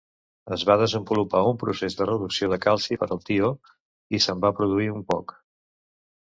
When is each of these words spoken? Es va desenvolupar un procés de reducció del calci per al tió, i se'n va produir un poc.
Es 0.55 0.61
va 0.67 0.75
desenvolupar 0.83 1.41
un 1.49 1.59
procés 1.63 1.97
de 1.99 2.07
reducció 2.09 2.49
del 2.53 2.61
calci 2.63 2.97
per 3.03 3.09
al 3.17 3.21
tió, 3.29 3.51
i 4.17 4.23
se'n 4.27 4.43
va 4.47 4.53
produir 4.63 4.89
un 4.97 5.07
poc. 5.13 5.37